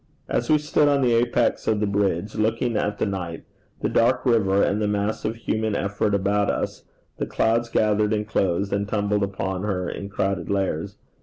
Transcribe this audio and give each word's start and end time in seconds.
As 0.27 0.49
we 0.49 0.57
stood 0.57 0.87
on 0.87 1.03
the 1.03 1.13
apex 1.13 1.67
of 1.67 1.79
the 1.79 1.85
bridge, 1.85 2.33
looking 2.33 2.75
at 2.75 2.97
the 2.97 3.05
night, 3.05 3.45
the 3.81 3.87
dark 3.87 4.25
river, 4.25 4.63
and 4.63 4.81
the 4.81 4.87
mass 4.87 5.25
of 5.25 5.35
human 5.35 5.75
effort 5.75 6.15
about 6.15 6.49
us, 6.49 6.85
the 7.19 7.27
clouds 7.27 7.69
gathered 7.69 8.11
and 8.11 8.27
closed 8.27 8.73
and 8.73 8.87
tumbled 8.87 9.21
upon 9.21 9.61
her 9.61 9.87
in 9.87 10.09
crowded 10.09 10.49
layers. 10.49 10.97